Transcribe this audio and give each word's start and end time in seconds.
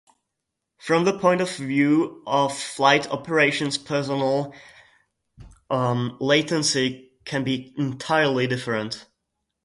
From 0.79 1.03
the 1.05 1.19
point 1.19 1.41
of 1.41 1.55
view 1.57 2.23
of 2.25 2.57
flight 2.57 3.07
operations 3.11 3.77
personnel, 3.77 4.51
latency 5.69 7.11
can 7.23 7.43
be 7.43 7.71
entirely 7.77 8.47
different. 8.47 9.05